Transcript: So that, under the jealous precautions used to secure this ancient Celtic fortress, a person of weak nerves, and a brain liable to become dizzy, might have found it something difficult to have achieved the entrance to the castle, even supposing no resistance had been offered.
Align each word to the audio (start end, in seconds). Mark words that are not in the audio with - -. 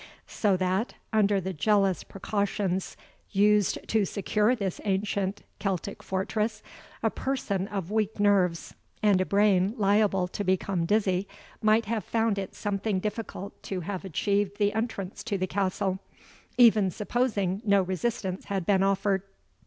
So 0.25 0.57
that, 0.57 0.95
under 1.13 1.39
the 1.39 1.53
jealous 1.53 2.03
precautions 2.03 2.97
used 3.29 3.87
to 3.89 4.03
secure 4.03 4.55
this 4.55 4.81
ancient 4.83 5.43
Celtic 5.59 6.01
fortress, 6.01 6.63
a 7.03 7.11
person 7.11 7.67
of 7.67 7.91
weak 7.91 8.19
nerves, 8.19 8.73
and 9.03 9.21
a 9.21 9.27
brain 9.27 9.75
liable 9.77 10.27
to 10.29 10.43
become 10.43 10.87
dizzy, 10.87 11.27
might 11.61 11.85
have 11.85 12.03
found 12.03 12.39
it 12.39 12.55
something 12.55 12.99
difficult 12.99 13.61
to 13.61 13.81
have 13.81 14.03
achieved 14.03 14.57
the 14.57 14.73
entrance 14.73 15.23
to 15.25 15.37
the 15.37 15.45
castle, 15.45 15.99
even 16.57 16.89
supposing 16.89 17.61
no 17.63 17.83
resistance 17.83 18.45
had 18.45 18.65
been 18.65 18.81
offered. 18.81 19.21